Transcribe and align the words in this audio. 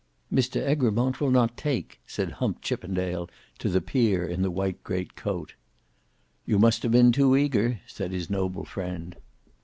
"Mr 0.33 0.59
Egremont 0.67 1.21
will 1.21 1.29
not 1.29 1.55
take," 1.55 2.01
said 2.07 2.31
Hump 2.31 2.63
Chippendale 2.63 3.29
to 3.59 3.69
the 3.69 3.81
peer 3.81 4.25
in 4.27 4.41
the 4.41 4.49
white 4.49 4.83
great 4.83 5.15
coat. 5.15 5.53
"You 6.43 6.57
must 6.57 6.81
have 6.81 6.91
been 6.91 7.11
too 7.11 7.35
eager," 7.37 7.81
said 7.85 8.11
his 8.11 8.27
noble 8.27 8.65
friend. 8.65 9.15